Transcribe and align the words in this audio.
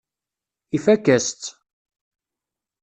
Ifakk-as-tt. 0.75 1.45